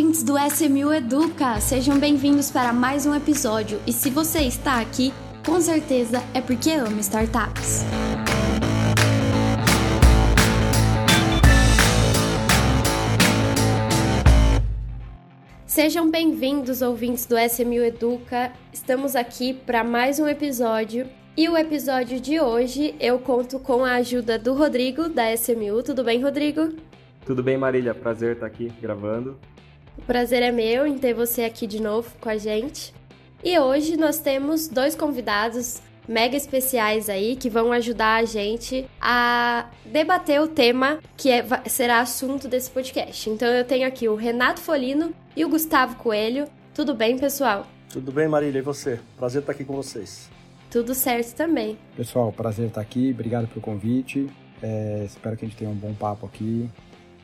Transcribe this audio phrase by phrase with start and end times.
[0.00, 1.60] ouvintes do SMU Educa!
[1.60, 3.78] Sejam bem-vindos para mais um episódio.
[3.86, 5.12] E se você está aqui,
[5.44, 7.84] com certeza é porque ama startups.
[15.66, 18.52] Sejam bem-vindos, ouvintes do SMU Educa.
[18.72, 21.08] Estamos aqui para mais um episódio.
[21.36, 25.82] E o episódio de hoje eu conto com a ajuda do Rodrigo, da SMU.
[25.82, 26.72] Tudo bem, Rodrigo?
[27.26, 27.92] Tudo bem, Marília?
[27.92, 29.38] Prazer estar aqui gravando.
[29.98, 32.94] O prazer é meu em ter você aqui de novo com a gente.
[33.42, 39.70] E hoje nós temos dois convidados mega especiais aí que vão ajudar a gente a
[39.84, 43.30] debater o tema que é, será assunto desse podcast.
[43.30, 46.46] Então eu tenho aqui o Renato Folino e o Gustavo Coelho.
[46.74, 47.66] Tudo bem, pessoal?
[47.88, 49.00] Tudo bem, Marília, e você?
[49.16, 50.28] Prazer estar aqui com vocês.
[50.70, 51.78] Tudo certo também.
[51.96, 54.28] Pessoal, prazer estar aqui, obrigado pelo convite.
[54.62, 56.68] É, espero que a gente tenha um bom papo aqui.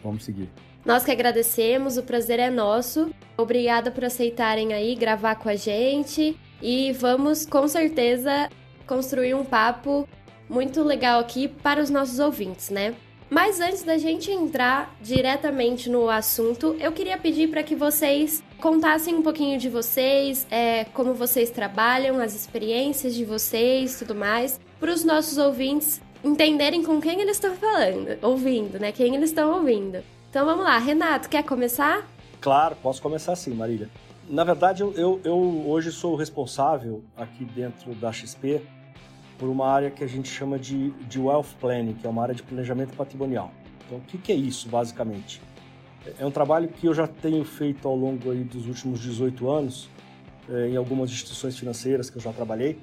[0.02, 0.48] Vamos seguir.
[0.86, 3.10] Nós que agradecemos, o prazer é nosso.
[3.36, 8.48] Obrigada por aceitarem aí gravar com a gente e vamos com certeza
[8.86, 10.08] construir um papo
[10.48, 12.94] muito legal aqui para os nossos ouvintes, né?
[13.28, 19.12] Mas antes da gente entrar diretamente no assunto, eu queria pedir para que vocês contassem
[19.16, 24.92] um pouquinho de vocês, é, como vocês trabalham, as experiências de vocês, tudo mais, para
[24.92, 28.92] os nossos ouvintes entenderem com quem eles estão falando, ouvindo, né?
[28.92, 29.98] Quem eles estão ouvindo.
[30.36, 32.06] Então vamos lá, Renato, quer começar?
[32.42, 33.88] Claro, posso começar sim, Marília.
[34.28, 38.60] Na verdade, eu, eu, hoje sou o responsável aqui dentro da XP
[39.38, 42.34] por uma área que a gente chama de, de Wealth Planning, que é uma área
[42.34, 43.50] de planejamento patrimonial.
[43.86, 45.40] Então, o que, que é isso, basicamente?
[46.18, 49.88] É um trabalho que eu já tenho feito ao longo aí dos últimos 18 anos,
[50.50, 52.78] é, em algumas instituições financeiras que eu já trabalhei,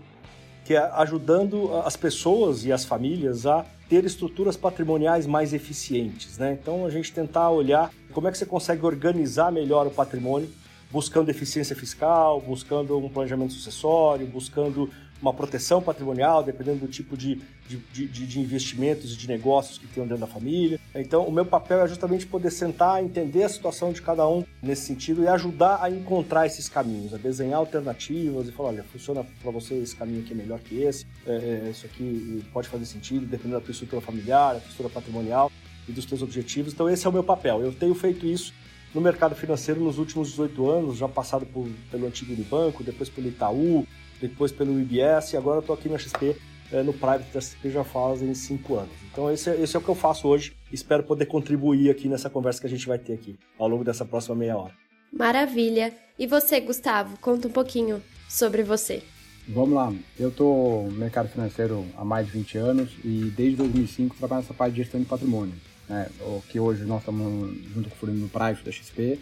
[0.66, 6.38] que é ajudando as pessoas e as famílias a ter estruturas patrimoniais mais eficientes.
[6.38, 6.58] Né?
[6.60, 10.50] Então, a gente tentar olhar como é que você consegue organizar melhor o patrimônio,
[10.92, 14.90] buscando eficiência fiscal, buscando um planejamento sucessório, buscando
[15.24, 19.88] uma proteção patrimonial, dependendo do tipo de, de, de, de investimentos e de negócios que
[19.88, 20.78] tem dentro da família.
[20.94, 24.82] Então, o meu papel é justamente poder sentar, entender a situação de cada um nesse
[24.82, 29.52] sentido e ajudar a encontrar esses caminhos, a desenhar alternativas e falar: olha, funciona para
[29.52, 31.32] você esse caminho aqui é melhor que esse, é,
[31.66, 35.50] é, isso aqui pode fazer sentido, dependendo da tua estrutura familiar, da estrutura patrimonial
[35.88, 36.74] e dos teus objetivos.
[36.74, 37.62] Então, esse é o meu papel.
[37.62, 38.54] Eu tenho feito isso
[38.94, 43.28] no mercado financeiro nos últimos 18 anos, já passado por, pelo antigo Unibanco, depois pelo
[43.28, 43.88] Itaú,
[44.28, 46.36] depois pelo IBS e agora eu estou aqui na XP,
[46.72, 48.92] é, no Private da XP já fazem cinco anos.
[49.12, 50.56] Então esse, é, esse é o que eu faço hoje.
[50.72, 54.06] Espero poder contribuir aqui nessa conversa que a gente vai ter aqui ao longo dessa
[54.06, 54.74] próxima meia hora.
[55.12, 55.94] Maravilha.
[56.18, 59.04] E você, Gustavo, conta um pouquinho sobre você.
[59.48, 59.94] Vamos lá.
[60.18, 64.54] Eu estou no mercado financeiro há mais de 20 anos e desde 2005 trabalho nessa
[64.54, 65.54] parte de gestão de patrimônio,
[65.90, 66.10] né?
[66.22, 69.20] o que hoje nós estamos junto com o Fulino no Private da XP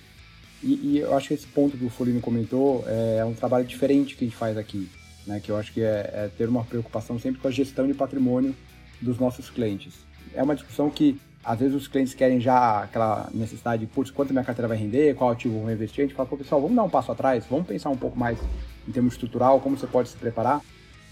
[0.63, 3.65] e, e, eu acho que esse ponto que o Folino comentou é, é um trabalho
[3.65, 4.89] diferente que a gente faz aqui,
[5.25, 5.39] né?
[5.39, 8.55] Que eu acho que é, é, ter uma preocupação sempre com a gestão de patrimônio
[9.01, 9.95] dos nossos clientes.
[10.33, 14.31] É uma discussão que às vezes os clientes querem já aquela necessidade de, putz, quanto
[14.31, 16.03] minha carteira vai render, qual ativo vou investir.
[16.03, 18.37] A gente fala, pô, pessoal, vamos dar um passo atrás, vamos pensar um pouco mais
[18.87, 20.61] em termos estrutural, como você pode se preparar.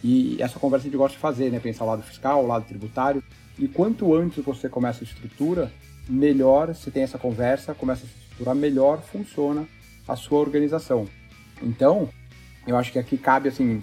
[0.04, 1.60] E essa conversa a gente gosta de fazer, né?
[1.60, 3.24] Pensar o lado fiscal, o lado tributário.
[3.58, 5.72] E quanto antes você começa a estrutura,
[6.08, 9.68] melhor você tem essa conversa, começa a estruturar, melhor funciona
[10.08, 11.08] a sua organização.
[11.62, 12.10] Então,
[12.66, 13.82] eu acho que aqui cabe, assim,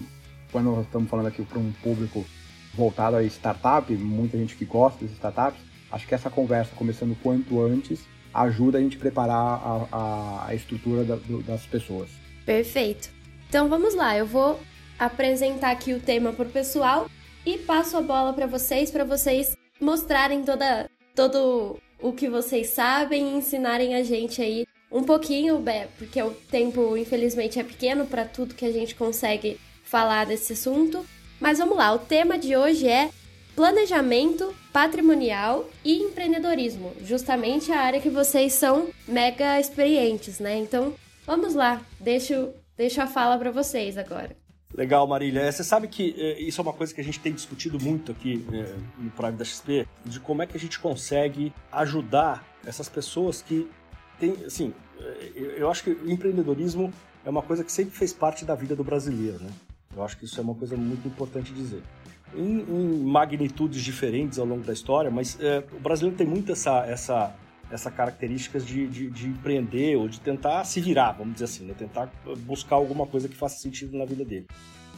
[0.51, 2.25] quando estamos falando aqui para um público
[2.73, 5.59] voltado a startup, muita gente que gosta de startups,
[5.91, 8.01] acho que essa conversa, começando quanto antes,
[8.33, 12.09] ajuda a gente a preparar a, a, estrutura da, do, das pessoas.
[12.45, 13.09] Perfeito.
[13.49, 14.59] Então vamos lá, eu vou
[14.99, 17.09] apresentar aqui o tema para o pessoal
[17.45, 23.27] e passo a bola para vocês, para vocês mostrarem toda, todo o que vocês sabem
[23.27, 25.63] e ensinarem a gente aí um pouquinho,
[25.97, 31.05] porque o tempo infelizmente é pequeno para tudo que a gente consegue falar desse assunto.
[31.39, 33.09] Mas vamos lá, o tema de hoje é
[33.55, 40.57] planejamento patrimonial e empreendedorismo, justamente a área que vocês são mega experientes, né?
[40.57, 40.93] Então,
[41.25, 44.46] vamos lá, deixo, deixo a fala para vocês agora.
[44.73, 45.41] Legal, Marília.
[45.41, 48.11] É, você sabe que é, isso é uma coisa que a gente tem discutido muito
[48.11, 52.89] aqui é, no Prime da XP, de como é que a gente consegue ajudar essas
[52.89, 53.69] pessoas que
[54.19, 54.73] têm, assim,
[55.55, 56.91] eu acho que o empreendedorismo
[57.23, 59.49] é uma coisa que sempre fez parte da vida do brasileiro, né?
[59.95, 61.81] Eu acho que isso é uma coisa muito importante dizer.
[62.35, 65.37] Em, em magnitudes diferentes ao longo da história, mas
[65.71, 67.33] o brasileiro tem muito essa, essa
[67.71, 71.73] essa características de, de, de, empreender ou de tentar se virar, vamos dizer assim, né?
[71.77, 72.09] tentar
[72.39, 74.47] buscar alguma coisa que faça sentido na vida dele.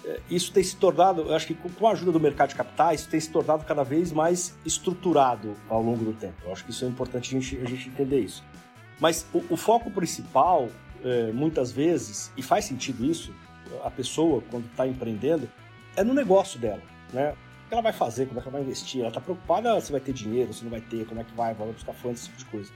[0.06, 3.01] É, isso tem se tornado, eu acho que com a ajuda do mercado de capitais,
[3.01, 6.36] isso tem se tornado cada vez mais estruturado ao longo do tempo.
[6.45, 8.44] Eu acho que isso é importante a gente, a gente entender isso.
[9.00, 10.69] Mas o, o foco principal,
[11.04, 13.33] é, muitas vezes, e faz sentido isso,
[13.83, 15.50] a pessoa, quando está empreendendo,
[15.95, 16.81] é no negócio dela,
[17.13, 17.33] né?
[17.69, 20.01] Que ela vai fazer, como é que ela vai investir, ela está preocupada se vai
[20.01, 22.39] ter dinheiro, se não vai ter, como é que vai, vai buscar fontes, esse tipo
[22.39, 22.71] de coisa.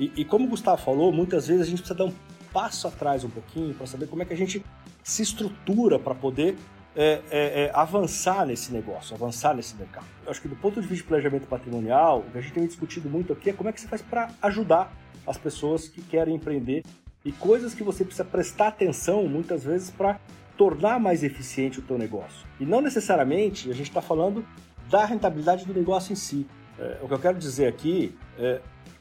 [0.00, 2.14] E, e, como o Gustavo falou, muitas vezes a gente precisa dar um
[2.52, 4.64] passo atrás um pouquinho para saber como é que a gente
[5.02, 6.56] se estrutura para poder
[6.94, 10.06] é, é, é, avançar nesse negócio, avançar nesse mercado.
[10.24, 12.66] Eu acho que do ponto de vista de planejamento patrimonial, o que a gente tem
[12.66, 14.92] discutido muito aqui é como é que você faz para ajudar
[15.26, 16.84] as pessoas que querem empreender
[17.24, 20.20] e coisas que você precisa prestar atenção muitas vezes para
[20.56, 22.46] tornar mais eficiente o teu negócio.
[22.60, 24.44] E não necessariamente a gente está falando
[24.90, 26.46] da rentabilidade do negócio em si.
[26.78, 28.60] É, o que eu quero dizer aqui é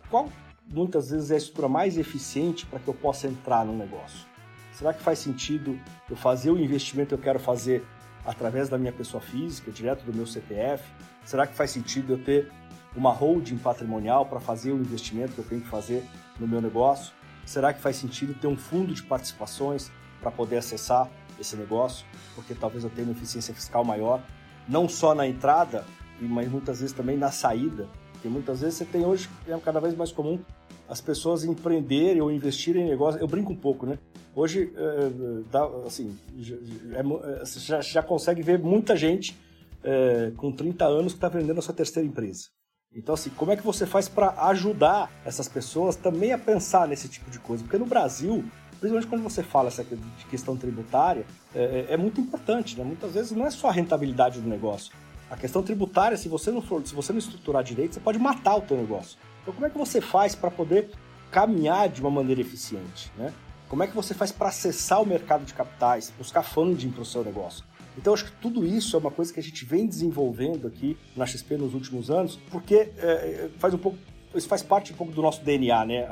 [0.09, 0.29] qual
[0.71, 4.25] muitas vezes é a estrutura mais eficiente para que eu possa entrar no negócio.
[4.71, 5.77] Será que faz sentido
[6.09, 7.83] eu fazer o investimento que eu quero fazer
[8.25, 10.83] através da minha pessoa física, direto do meu CPF?
[11.25, 12.51] Será que faz sentido eu ter
[12.95, 16.03] uma holding patrimonial para fazer o investimento que eu tenho que fazer
[16.39, 17.13] no meu negócio?
[17.45, 21.09] Será que faz sentido ter um fundo de participações para poder acessar
[21.41, 22.05] esse negócio?
[22.35, 24.23] Porque talvez eu tenha uma eficiência fiscal maior,
[24.67, 25.85] não só na entrada,
[26.19, 27.87] mas muitas vezes também na saída.
[28.13, 30.39] Porque muitas vezes você tem hoje, é cada vez mais comum,
[30.87, 33.19] as pessoas empreenderem ou investirem em negócio.
[33.19, 33.97] Eu brinco um pouco, né?
[34.35, 36.17] Hoje, é, assim,
[36.93, 39.37] é, já, já, consegue ver muita gente
[39.83, 42.49] é, com 30 anos que está vendendo a sua terceira empresa.
[42.93, 47.07] Então, assim, como é que você faz para ajudar essas pessoas também a pensar nesse
[47.07, 47.63] tipo de coisa?
[47.63, 48.43] Porque no Brasil,
[48.81, 49.85] principalmente quando você fala essa
[50.29, 51.23] questão tributária,
[51.53, 52.83] é, é, é, muito importante, né?
[52.83, 54.91] Muitas vezes não é só a rentabilidade do negócio.
[55.29, 58.55] A questão tributária, se você não for, se você não estruturar direito, você pode matar
[58.55, 59.19] o teu negócio.
[59.43, 60.89] Então, como é que você faz para poder
[61.29, 63.31] caminhar de uma maneira eficiente, né?
[63.69, 67.05] Como é que você faz para acessar o mercado de capitais, buscar funding para o
[67.05, 67.63] seu negócio?
[67.95, 71.25] Então, acho que tudo isso é uma coisa que a gente vem desenvolvendo aqui na
[71.25, 73.97] XP nos últimos anos, porque é, faz um pouco,
[74.33, 76.07] isso faz parte um pouco do nosso DNA, né?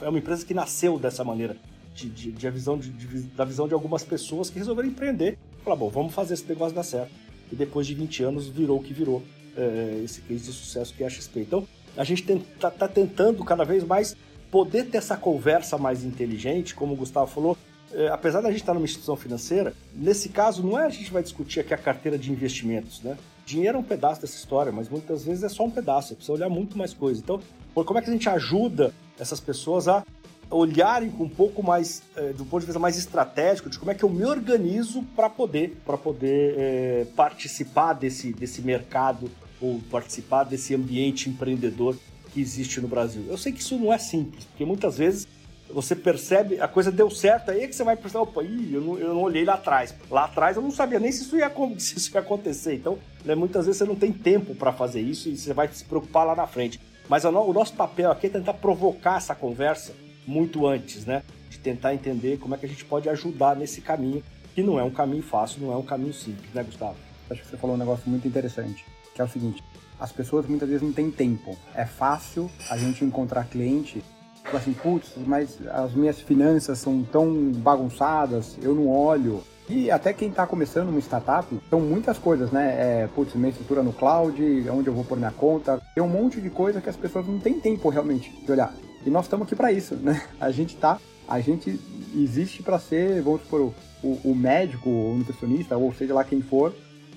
[0.00, 1.56] É uma empresa que nasceu dessa maneira,
[1.96, 5.38] de, de, de a visão de, de, da visão de algumas pessoas que resolveram empreender.
[5.64, 7.10] Falar, bom, vamos fazer esse negócio dar certo.
[7.50, 9.22] E depois de 20 anos virou o que virou
[9.56, 11.40] é, esse case de sucesso que é a XP.
[11.40, 11.66] Então,
[11.96, 14.14] a gente está tá tentando cada vez mais
[14.50, 17.56] poder ter essa conversa mais inteligente, como o Gustavo falou,
[17.92, 21.22] é, apesar da gente estar numa instituição financeira, nesse caso não é a gente vai
[21.22, 23.16] discutir aqui a carteira de investimentos, né?
[23.46, 26.48] Dinheiro é um pedaço dessa história, mas muitas vezes é só um pedaço, precisa olhar
[26.48, 27.20] muito mais coisa.
[27.20, 27.40] Então,
[27.74, 30.04] como é que a gente ajuda essas pessoas a
[30.50, 33.94] olharem com um pouco mais, é, do ponto de vista mais estratégico, de como é
[33.94, 40.44] que eu me organizo para poder, pra poder é, participar desse, desse mercado ou participar
[40.44, 41.96] desse ambiente empreendedor
[42.32, 43.24] que existe no Brasil.
[43.28, 45.26] Eu sei que isso não é simples, porque muitas vezes
[45.68, 48.80] você percebe, a coisa deu certo, aí é que você vai pensar, opa, ih, eu
[48.80, 49.94] não, eu não olhei lá atrás.
[50.08, 52.74] Lá atrás eu não sabia nem se isso ia, se isso ia acontecer.
[52.74, 55.84] Então, né, muitas vezes você não tem tempo para fazer isso e você vai se
[55.84, 56.80] preocupar lá na frente.
[57.08, 59.92] Mas o nosso papel aqui é tentar provocar essa conversa
[60.26, 61.22] muito antes, né?
[61.48, 64.22] De tentar entender como é que a gente pode ajudar nesse caminho,
[64.54, 66.96] que não é um caminho fácil, não é um caminho simples, né, Gustavo?
[67.30, 68.84] Acho que você falou um negócio muito interessante,
[69.14, 69.62] que é o seguinte:
[69.98, 71.56] as pessoas muitas vezes não têm tempo.
[71.74, 74.02] É fácil a gente encontrar cliente
[74.46, 79.42] Tipo assim, putz, mas as minhas finanças são tão bagunçadas, eu não olho.
[79.68, 82.76] E até quem está começando uma startup, são muitas coisas, né?
[82.78, 84.40] É, putz, minha estrutura no cloud,
[84.70, 85.82] onde eu vou pôr minha conta.
[85.92, 88.72] Tem um monte de coisa que as pessoas não têm tempo realmente de olhar.
[89.06, 90.20] E nós estamos aqui para isso, né?
[90.40, 90.98] A gente tá,
[91.28, 91.78] a gente
[92.12, 93.72] existe para ser, vamos supor,
[94.02, 96.74] o, o médico, o nutricionista, ou seja lá quem for,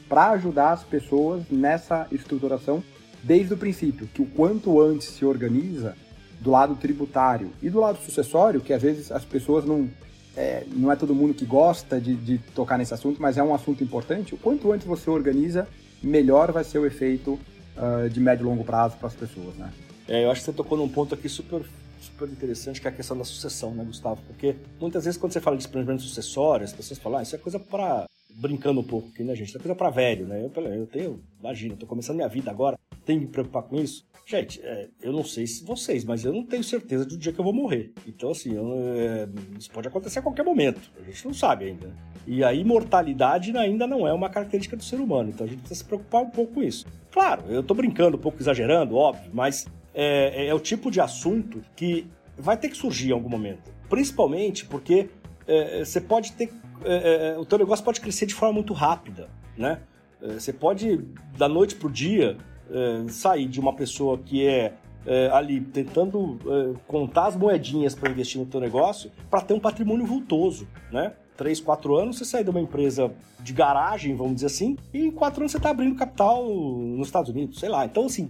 [0.07, 2.83] para ajudar as pessoas nessa estruturação
[3.23, 5.95] desde o princípio, que o quanto antes se organiza,
[6.39, 9.89] do lado tributário e do lado sucessório, que às vezes as pessoas não.
[10.37, 13.53] É, não é todo mundo que gosta de, de tocar nesse assunto, mas é um
[13.53, 14.35] assunto importante.
[14.35, 15.67] O quanto antes você organiza,
[16.01, 17.37] melhor vai ser o efeito
[17.75, 19.73] uh, de médio e longo prazo para as pessoas, né?
[20.07, 21.61] É, eu acho que você tocou num ponto aqui super,
[22.01, 24.21] super interessante, que é a questão da sucessão, né, Gustavo?
[24.27, 27.39] Porque muitas vezes quando você fala de planejamento sucessório, as pessoas falam, ah, isso é
[27.39, 29.49] coisa para brincando um pouco aqui, né, gente?
[29.49, 30.41] Isso é coisa para velho, né?
[30.41, 33.75] Eu, eu tenho, imagina, eu tô começando minha vida agora, tenho que me preocupar com
[33.75, 34.07] isso.
[34.25, 37.39] Gente, é, eu não sei se vocês, mas eu não tenho certeza do dia que
[37.39, 37.91] eu vou morrer.
[38.05, 39.27] Então, assim, eu, é,
[39.57, 40.79] isso pode acontecer a qualquer momento.
[41.01, 41.91] A gente não sabe ainda.
[42.27, 45.31] E a imortalidade ainda não é uma característica do ser humano.
[45.31, 46.85] Então a gente precisa se preocupar um pouco com isso.
[47.11, 49.65] Claro, eu estou brincando, um pouco exagerando, óbvio, mas
[50.01, 53.69] é, é, é, o tipo de assunto que vai ter que surgir em algum momento.
[53.89, 55.09] Principalmente porque
[55.45, 56.53] é, você pode ter.
[56.85, 59.81] É, o teu negócio pode crescer de forma muito rápida, né?
[60.21, 61.05] Você pode,
[61.37, 62.37] da noite pro dia,
[62.71, 64.73] é, sair de uma pessoa que é,
[65.05, 69.59] é ali tentando é, contar as moedinhas para investir no teu negócio para ter um
[69.59, 71.13] patrimônio vultoso, né?
[71.39, 75.09] Três, quatro anos você sai de uma empresa de garagem, vamos dizer assim, e em
[75.09, 77.85] quatro anos você está abrindo capital nos Estados Unidos, sei lá.
[77.85, 78.29] Então, assim,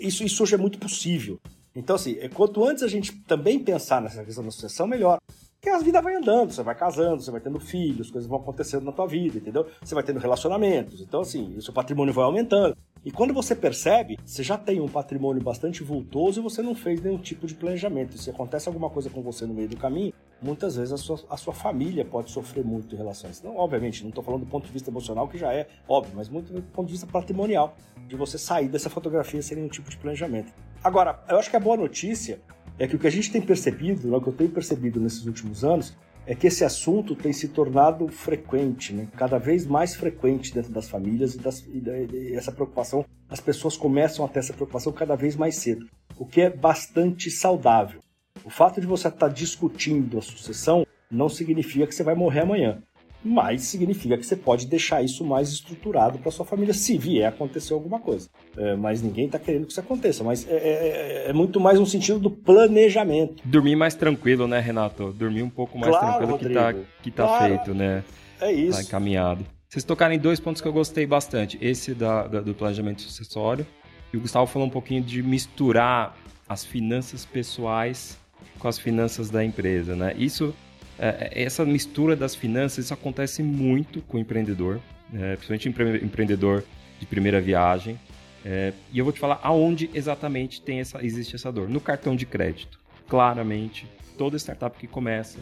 [0.00, 1.38] isso, isso hoje é muito possível.
[1.76, 5.18] Então, assim, é, quanto antes a gente também pensar nessa questão da sucessão, melhor.
[5.60, 8.84] Porque a vida vai andando, você vai casando, você vai tendo filhos, coisas vão acontecendo
[8.84, 9.66] na tua vida, entendeu?
[9.82, 12.74] Você vai tendo relacionamentos, então assim, o seu patrimônio vai aumentando.
[13.04, 17.02] E quando você percebe, você já tem um patrimônio bastante vultoso e você não fez
[17.02, 18.16] nenhum tipo de planejamento.
[18.16, 21.36] Se acontece alguma coisa com você no meio do caminho, muitas vezes a sua, a
[21.36, 23.44] sua família pode sofrer muito em relação a isso.
[23.44, 26.28] Não, obviamente, não estou falando do ponto de vista emocional, que já é óbvio, mas
[26.28, 27.76] muito do ponto de vista patrimonial,
[28.06, 30.52] de você sair dessa fotografia sem nenhum tipo de planejamento.
[30.82, 32.40] Agora, eu acho que a boa notícia
[32.78, 35.64] é que o que a gente tem percebido, o que eu tenho percebido nesses últimos
[35.64, 35.96] anos,
[36.28, 39.08] é que esse assunto tem se tornado frequente, né?
[39.16, 43.78] cada vez mais frequente dentro das famílias e, das, e, e essa preocupação, as pessoas
[43.78, 48.00] começam a ter essa preocupação cada vez mais cedo, o que é bastante saudável.
[48.44, 52.82] O fato de você estar discutindo a sucessão não significa que você vai morrer amanhã
[53.24, 57.74] mas significa que você pode deixar isso mais estruturado para sua família se vier acontecer
[57.74, 58.28] alguma coisa.
[58.56, 61.78] É, mas ninguém está querendo que isso aconteça, mas é, é, é, é, muito mais
[61.78, 63.42] no sentido do planejamento.
[63.44, 65.12] Dormir mais tranquilo, né, Renato?
[65.12, 66.86] Dormir um pouco mais claro, tranquilo Rodrigo.
[67.02, 68.04] que está tá feito, né?
[68.40, 68.78] É isso.
[68.78, 69.44] Tá encaminhado.
[69.68, 71.58] Vocês tocaram em dois pontos que eu gostei bastante.
[71.60, 73.66] Esse da, da, do planejamento sucessório
[74.12, 76.16] e o Gustavo falou um pouquinho de misturar
[76.48, 78.18] as finanças pessoais
[78.58, 80.14] com as finanças da empresa, né?
[80.16, 80.54] Isso
[80.98, 84.80] é, é, essa mistura das finanças, isso acontece muito com o empreendedor,
[85.14, 86.64] é, principalmente empre empreendedor
[86.98, 87.98] de primeira viagem.
[88.44, 91.68] É, e eu vou te falar aonde exatamente tem essa, existe essa dor.
[91.68, 92.78] No cartão de crédito.
[93.08, 93.86] Claramente,
[94.18, 95.38] toda startup que começa,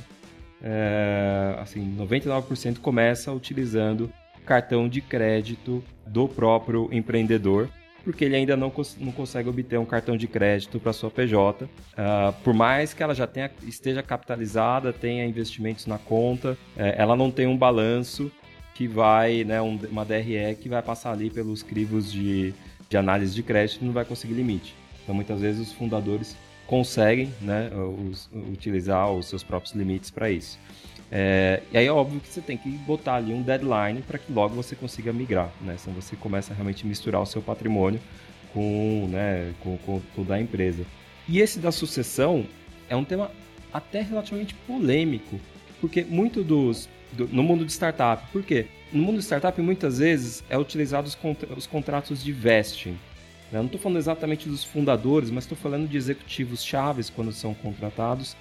[0.63, 4.13] é, assim, 99% começa utilizando
[4.45, 7.69] cartão de crédito do próprio empreendedor
[8.07, 11.65] porque ele ainda não, cons não consegue obter um cartão de crédito para sua PJ.
[11.65, 16.95] Uh, ah, por mais que ela já tenha, esteja capitalizada, tenha investimentos na conta, é,
[16.97, 18.31] ela não tem um balanço
[18.77, 22.55] que vai, né, um, uma DRE que vai passar ali pelos crivos de,
[22.89, 24.77] de análise de crédito e não vai conseguir limite.
[25.03, 27.73] Então, muitas vezes, os fundadores conseguem né,
[28.09, 30.61] os, utilizar os seus próprios limites para isso.
[31.11, 34.33] É, e aí é óbvio que você tem que botar ali um deadline para que
[34.33, 35.77] logo você consiga migrar, né?
[35.79, 38.01] Senão você começa a realmente misturar o seu patrimônio
[38.53, 40.85] com, né, com, com toda a empresa.
[41.29, 42.47] E esse da sucessão
[42.89, 43.31] é um tema
[43.73, 45.39] até relativamente polêmico,
[45.81, 48.67] porque muito dos do, no mundo de startup, por quê?
[48.93, 52.97] No mundo de startup muitas vezes é utilizado os, contra, os contratos de vesting.
[53.53, 53.59] Né?
[53.59, 58.37] Não estou falando exatamente dos fundadores, mas estou falando de executivos chaves quando são contratados.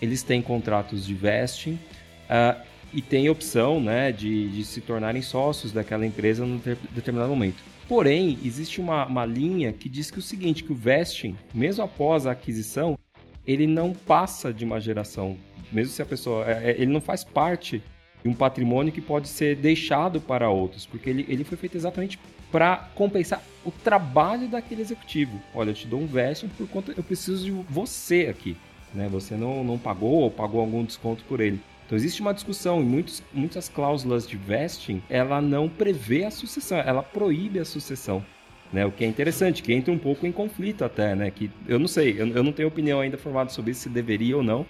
[0.00, 1.78] Eles têm contratos de vesting
[2.26, 2.60] uh,
[2.92, 6.60] e tem opção né, de, de, se tornarem sócios daquela empresa num
[6.92, 7.62] determinado momento.
[7.88, 12.26] Porém, existe uma, uma linha que diz que o seguinte, que o vesting, mesmo após
[12.26, 12.98] a aquisição,
[13.46, 15.36] ele não passa de uma geração,
[15.70, 17.82] mesmo se a pessoa, é, é, ele não faz parte
[18.22, 22.18] de um patrimônio que pode ser deixado para outros, porque ele, ele foi feito exatamente
[22.50, 25.40] para compensar o trabalho daquele executivo.
[25.54, 28.56] Olha, eu te dou um vesting por conta, eu preciso de você aqui,
[28.94, 29.08] né?
[29.08, 31.60] Você não, não pagou ou pagou algum desconto por ele.
[31.86, 36.78] Então existe uma discussão em muitos, muitas cláusulas de vesting, ela não prevê a sucessão,
[36.78, 38.24] ela proíbe a sucessão.
[38.72, 41.30] Né, o que é interessante, que entra um pouco em conflito até, né?
[41.30, 44.42] Que eu não sei, eu, eu não tenho opinião ainda formada sobre se deveria ou
[44.42, 44.66] não,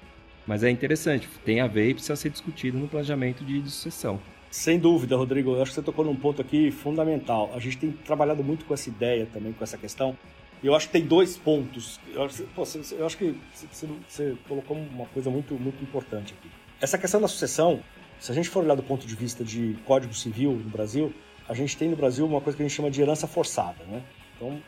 [0.47, 4.21] mas é interessante, tem a ver e precisa ser discutido no planejamento de, de sucessão.
[4.51, 5.53] Sem dúvida, Rodrigo.
[5.53, 7.51] Eu acho que você tocou num ponto aqui fundamental.
[7.55, 10.17] A gente tem trabalhado muito com essa ideia também, com essa questão.
[10.63, 11.99] E eu acho que tem dois pontos.
[12.13, 12.65] Eu acho, pô,
[12.99, 13.35] eu acho que
[13.73, 16.49] você, você colocou uma coisa muito, muito importante aqui.
[16.79, 17.81] Essa questão da sucessão,
[18.21, 21.11] se a gente for olhar do ponto de vista de Código Civil no Brasil,
[21.49, 24.03] a gente tem no Brasil uma coisa que a gente chama de herança forçada, né?
[24.37, 24.61] Então,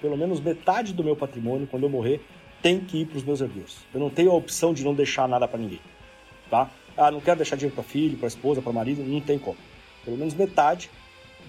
[0.00, 2.24] pelo menos metade do meu patrimônio, quando eu morrer,
[2.62, 3.78] tem que ir para os meus herdeiros.
[3.92, 5.80] Eu não tenho a opção de não deixar nada para ninguém,
[6.48, 6.70] tá?
[6.96, 9.58] Ah, não quero deixar dinheiro para filho, para esposa, para marido, não tem como.
[10.04, 10.88] Pelo menos metade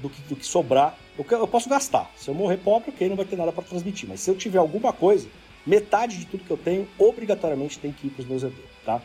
[0.02, 2.10] do que, do que sobrar, eu, eu posso gastar.
[2.16, 4.10] Se eu morrer pobre, ok, não vai ter nada para transmitir.
[4.10, 5.28] Mas se eu tiver alguma coisa,
[5.64, 9.00] metade de tudo que eu tenho, obrigatoriamente tem que ir para os meus herdeiros, tá?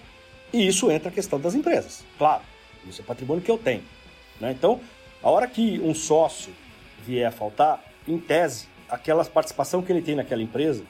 [0.53, 2.43] E isso entra a questão das empresas, claro.
[2.87, 3.83] Isso é patrimônio que eu tenho.
[4.41, 4.53] Né?
[4.53, 4.81] Então,
[5.23, 6.53] a hora que um sócio
[7.05, 10.85] vier a faltar, em tese, aquela participação que ele tem naquela empresa,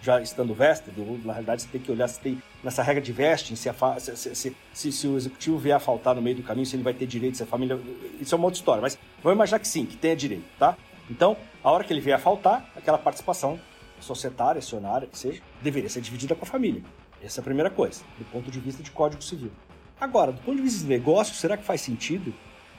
[0.00, 3.54] já estando vested, na realidade você tem que olhar se tem nessa regra de vesting,
[3.54, 6.74] se, se, se, se, se o executivo vier a faltar no meio do caminho, se
[6.74, 7.78] ele vai ter direito, se a família.
[8.20, 10.76] Isso é uma outra história, mas vamos imaginar que sim, que tenha direito, tá?
[11.08, 13.60] Então, a hora que ele vier a faltar, aquela participação
[14.00, 16.82] societária, acionária, que seja, deveria ser dividida com a família.
[17.24, 19.52] Essa é a primeira coisa, do ponto de vista de Código Civil.
[20.00, 22.34] Agora, do ponto de vista de negócio, será que faz sentido?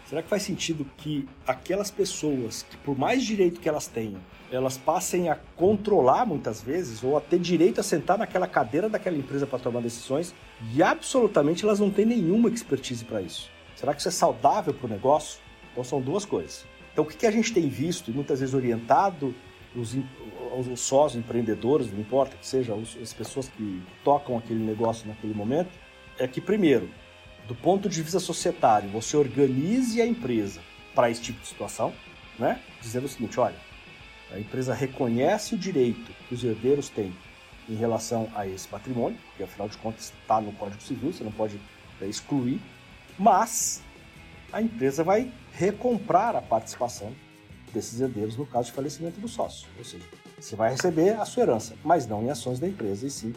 [0.06, 4.20] Será que faz sentido que aquelas pessoas, que por mais direito que elas tenham,
[4.52, 9.16] elas passem a controlar muitas vezes, ou a ter direito a sentar naquela cadeira daquela
[9.16, 10.36] empresa para tomar decisões,
[10.74, 13.50] e absolutamente elas não têm nenhuma expertise para isso?
[13.78, 15.40] Será que isso é saudável para o negócio?
[15.72, 16.66] Então são duas coisas.
[16.92, 19.34] Então o que a gente tem visto, e muitas vezes orientado
[19.76, 19.96] os,
[20.70, 25.72] os sócios, empreendedores, não importa que seja, as pessoas que tocam aquele negócio naquele momento,
[26.18, 26.90] é que, primeiro,
[27.48, 30.62] do ponto de vista societário, você organize a empresa
[30.94, 31.94] para esse tipo de situação,
[32.38, 32.60] né?
[32.82, 33.58] dizendo o seguinte: olha,
[34.32, 37.14] a empresa reconhece o direito que os herdeiros têm
[37.68, 41.32] em relação a esse patrimônio, que afinal de contas está no Código Civil, você não
[41.32, 41.60] pode
[42.02, 42.60] é, excluir,
[43.18, 43.82] mas
[44.52, 47.14] a empresa vai recomprar a participação
[47.74, 49.68] desses herdeiros no caso de falecimento do sócio.
[49.78, 50.06] Ou seja,
[50.40, 53.34] você vai receber a sua herança, mas não em ações da empresa, e sim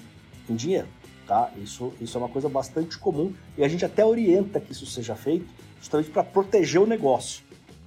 [0.49, 0.89] em dinheiro.
[1.27, 1.51] Tá?
[1.57, 5.17] Isso, isso é uma coisa bastante comum e a gente até orienta que isso seja
[5.17, 5.47] feito
[5.81, 7.43] justamente para proteger o negócio.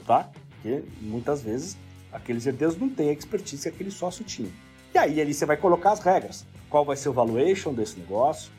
[0.05, 0.29] Tá?
[0.49, 1.77] Porque muitas vezes
[2.11, 4.49] aqueles herdeiros não têm a expertise que aquele sócio tinha.
[4.93, 6.45] E aí ali você vai colocar as regras.
[6.69, 8.51] Qual vai ser o valuation desse negócio?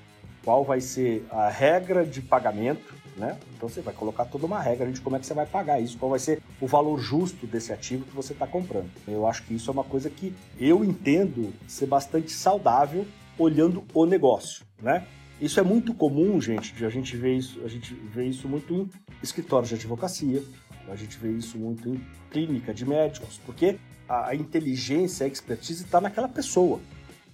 [0.43, 2.95] Qual vai ser a regra de pagamento?
[3.17, 3.37] Né?
[3.57, 5.99] Então você vai colocar toda uma regra de como é que você vai pagar isso,
[5.99, 8.91] qual vai ser o valor justo desse ativo que você está comprando.
[9.07, 13.07] Eu acho que isso é uma coisa que eu entendo ser bastante saudável
[13.39, 15.07] olhando o negócio, né?
[15.41, 18.91] Isso é muito comum, gente, a gente vê isso, a gente vê isso muito em
[19.23, 20.43] escritórios de advocacia,
[20.89, 22.01] a gente vê isso muito em
[22.31, 26.81] clínica de médicos, porque a, inteligência, a expertise está naquela pessoa.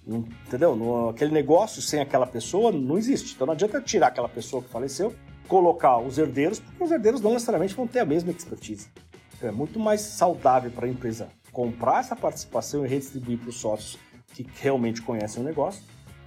[0.05, 1.09] Entendeu?
[1.09, 3.33] Aquele negócio sem aquela pessoa não existe.
[3.33, 5.13] Então não adianta tirar aquela pessoa que faleceu,
[5.47, 8.89] colocar os herdeiros, porque os herdeiros não necessariamente vão ter a mesma expertise.
[9.35, 13.59] Então, é muito mais saudável para a empresa comprar essa participação e redistribuir para os
[13.59, 13.97] sócios
[14.33, 15.81] que realmente conhecem o negócio,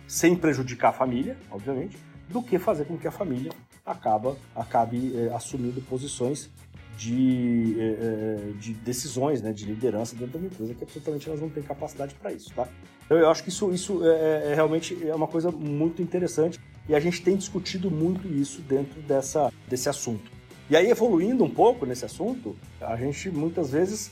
[0.06, 1.96] sem prejudicar a família, obviamente,
[2.28, 3.52] do que fazer com que a família
[3.84, 6.50] acaba, acabe é, assumindo posições
[6.96, 11.62] de, é, de decisões, né, de liderança dentro da empresa que absolutamente elas não têm
[11.62, 12.68] capacidade para isso, tá?
[13.06, 16.94] Então eu acho que isso, isso é, é, realmente é uma coisa muito interessante e
[16.94, 20.30] a gente tem discutido muito isso dentro dessa, desse assunto.
[20.68, 24.10] E aí, evoluindo um pouco nesse assunto, a gente muitas vezes,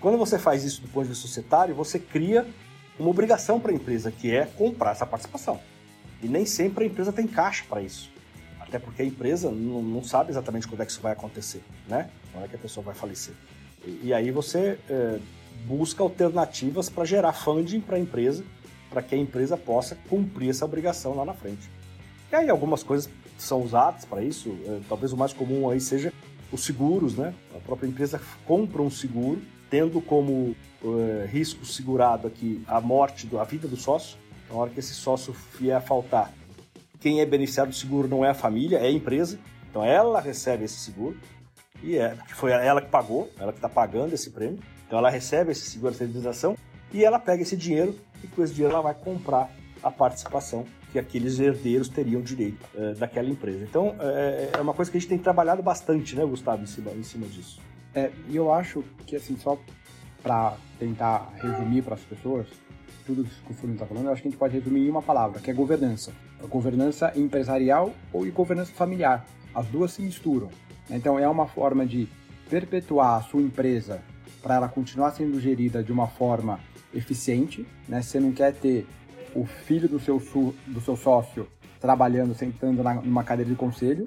[0.00, 2.46] quando você faz isso do ponto de vista societário, você cria
[2.98, 5.60] uma obrigação para a empresa, que é comprar essa participação.
[6.22, 8.10] E nem sempre a empresa tem caixa para isso.
[8.58, 12.10] Até porque a empresa não, não, sabe exatamente quando é que isso vai acontecer, né?
[12.32, 13.34] Quando é que a pessoa vai falecer.
[13.86, 15.18] E, e aí você é,
[15.66, 18.44] busca alternativas para gerar funding para a empresa,
[18.90, 21.70] para que a empresa possa cumprir essa obrigação lá na frente.
[22.30, 26.12] E aí algumas coisas são usadas para isso, é, talvez o mais comum aí seja
[26.52, 27.34] os seguros, né?
[27.54, 33.44] A própria empresa compra um seguro, tendo como é, risco segurado aqui a morte, a
[33.44, 34.18] vida do sócio.
[34.48, 36.32] Na hora que esse sócio vier a faltar,
[37.00, 39.38] quem é beneficiário do seguro não é a família, é a empresa.
[39.70, 41.16] Então ela recebe esse seguro
[41.82, 44.58] e é, foi ela que pagou, ela que está pagando esse prêmio.
[44.86, 46.56] Então ela recebe esse seguro de indenização
[46.92, 49.50] e ela pega esse dinheiro e com esse dinheiro ela vai comprar
[49.82, 53.64] a participação que aqueles herdeiros teriam direito é, daquela empresa.
[53.64, 56.90] Então é, é, uma coisa que a gente tem trabalhado bastante, né, Gustavo, em cima,
[56.92, 57.60] em cima disso.
[57.94, 59.58] É, eu acho que assim só
[60.22, 62.46] para tentar resumir para as pessoas,
[63.06, 65.02] tudo que o Fulano está falando, eu acho que a gente pode resumir em uma
[65.02, 66.12] palavra, que é governança.
[66.42, 69.26] A governança empresarial ou governança familiar.
[69.54, 70.50] As duas se misturam.
[70.90, 72.08] Então é uma forma de
[72.48, 74.02] perpetuar a sua empresa
[74.42, 76.60] para ela continuar sendo gerida de uma forma
[76.94, 77.66] eficiente.
[77.88, 78.02] Né?
[78.02, 78.86] Você não quer ter
[79.34, 80.18] o filho do seu,
[80.66, 81.46] do seu sócio
[81.80, 84.06] trabalhando, sentando na, numa cadeira de conselho,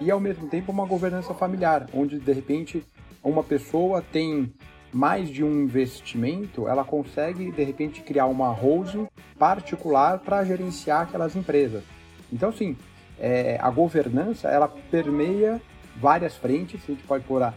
[0.00, 2.82] e ao mesmo tempo uma governança familiar, onde de repente
[3.22, 4.52] uma pessoa tem
[4.92, 9.06] mais de um investimento, ela consegue de repente criar uma holding
[9.38, 11.84] particular para gerenciar aquelas empresas.
[12.32, 12.76] Então, sim,
[13.18, 15.60] é, a governança ela permeia
[15.96, 16.80] várias frentes.
[16.82, 17.54] A gente pode pôr a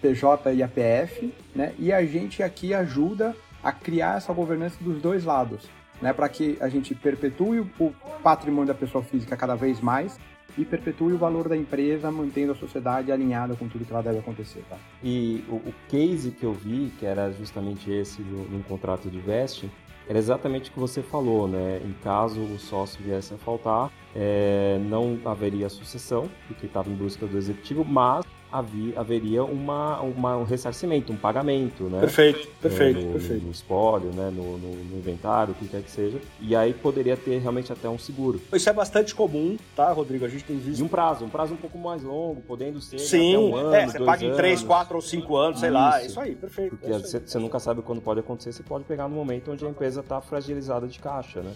[0.00, 1.74] PJ e a PF, né?
[1.78, 5.68] E a gente aqui ajuda a criar essa governança dos dois lados,
[6.02, 6.12] né?
[6.12, 10.18] Para que a gente perpetue o patrimônio da pessoa física cada vez mais
[10.58, 14.18] e perpetue o valor da empresa, mantendo a sociedade alinhada com tudo que ela deve
[14.18, 14.62] acontecer.
[14.68, 14.76] Tá?
[15.02, 19.18] E o, o case que eu vi, que era justamente esse do, num contrato de
[19.18, 19.70] vesting,
[20.08, 21.80] era exatamente o que você falou, né?
[21.84, 27.24] Em caso o sócio viesse a faltar, é, não haveria sucessão, porque estava em busca
[27.24, 32.00] do executivo, mas havia, haveria uma, uma, um ressarcimento, um pagamento, né?
[32.00, 33.44] Perfeito, perfeito, no, perfeito.
[33.44, 34.30] No espólio, né?
[34.30, 36.20] No, no, no, inventário, o que quer que seja.
[36.40, 38.40] E aí poderia ter realmente até um seguro.
[38.52, 40.24] Isso é bastante comum, tá, Rodrigo?
[40.24, 40.80] A gente tem visto.
[40.80, 43.86] E um prazo, um prazo um pouco mais longo, podendo ser Sim, um ano, é,
[43.86, 45.74] você paga em 3, 4 ou 5 anos, sei isso.
[45.74, 46.04] lá.
[46.04, 46.76] Isso aí, perfeito.
[46.76, 49.64] Porque é você, você nunca sabe quando pode acontecer, você pode pegar no momento onde
[49.64, 51.52] a empresa está fragilizada de caixa, né?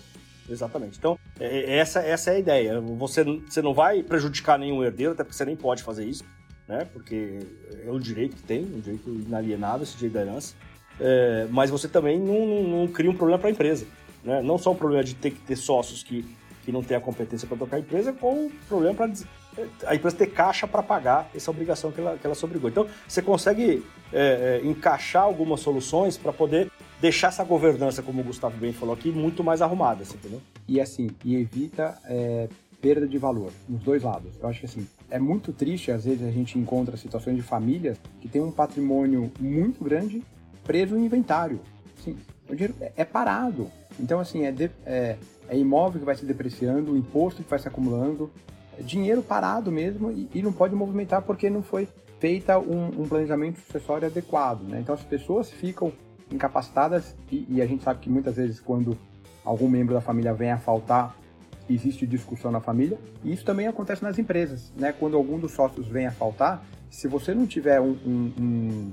[0.49, 0.97] Exatamente.
[0.97, 2.81] Então, é, é, essa, essa é a ideia.
[2.81, 6.25] Você, você não vai prejudicar nenhum herdeiro, até porque você nem pode fazer isso
[6.69, 6.87] né?
[6.93, 7.39] Porque
[7.85, 10.55] é um direito que tem, um direito inalienável esse direito da herança.
[10.99, 13.87] É, mas você também não, não, não cria um problema para a empresa.
[14.25, 14.43] Né?
[14.43, 16.25] Não só o problema de ter que ter sócios que,
[16.65, 19.13] que não têm a competência para tocar a empresa, como o problema para
[19.87, 22.69] a empresa ter caixa para pagar essa obrigação que ela, que ela se obrigou.
[22.69, 28.25] Então, você consegue é, é, encaixar algumas soluções para poder deixar essa governança, como o
[28.25, 30.43] Gustavo bem falou aqui, muito mais arrumada, assim, entendeu?
[30.67, 32.49] E assim, e evita é,
[32.81, 34.33] perda de valor nos dois lados.
[34.41, 37.99] Eu acho que assim, é muito triste, às vezes a gente encontra situações de famílias
[38.21, 40.23] que tem um patrimônio muito grande
[40.65, 41.61] preso em inventário.
[41.99, 42.17] Assim,
[42.49, 43.71] o dinheiro é, é parado.
[43.99, 45.17] Então, assim, é, de, é,
[45.49, 48.31] é, imóvel que vai se depreciando, imposto que vai se acumulando,
[48.79, 51.89] é dinheiro parado mesmo e, e, não pode movimentar porque não foi
[52.19, 54.63] feita um, um planejamento sucessório adequado.
[54.63, 54.81] Né?
[54.81, 55.93] Então, as pessoas ficam
[56.31, 58.99] incapacitadas e, e a gente sabe que muitas vezes quando
[59.45, 61.17] algum membro da família vem a faltar,
[61.69, 62.99] existe discussão na família.
[63.25, 64.93] E isso também acontece nas empresas, né?
[64.93, 68.93] Quando algum dos sócios vem a faltar, se você não tiver um, um,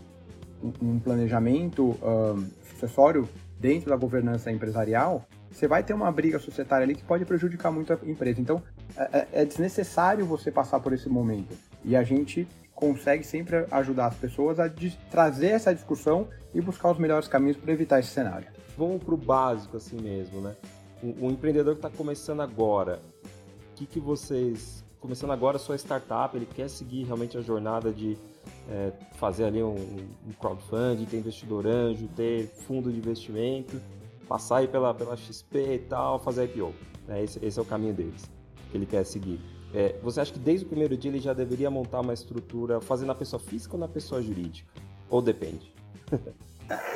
[0.63, 3.27] um, um planejamento um, sucessório
[3.59, 7.93] dentro da governança empresarial, você vai ter uma briga societária ali que pode prejudicar muito
[7.93, 8.41] a empresa.
[8.41, 8.61] Então,
[8.97, 11.55] é, é, é desnecessário você passar por esse momento.
[11.85, 14.69] E a gente consegue sempre ajudar as pessoas a
[15.09, 18.47] trazer essa discussão e buscar os melhores caminhos para evitar esse cenário.
[18.77, 20.55] Vamos para o básico assim mesmo, né?
[21.03, 23.01] O, o empreendedor que está começando agora,
[23.71, 27.91] o que, que vocês começando agora a sua startup, ele quer seguir realmente a jornada
[27.91, 28.17] de
[28.69, 33.81] é, fazer ali um, um crowdfunding, ter investidor anjo, ter fundo de investimento,
[34.29, 36.73] passar aí pela, pela XP e tal, fazer IPO.
[37.05, 37.21] Né?
[37.21, 38.31] Esse, esse é o caminho deles,
[38.71, 39.41] que ele quer seguir.
[39.73, 43.07] É, você acha que desde o primeiro dia ele já deveria montar uma estrutura fazendo
[43.07, 44.71] na pessoa física ou na pessoa jurídica?
[45.09, 45.69] Ou depende?